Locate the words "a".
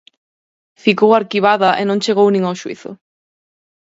2.51-2.53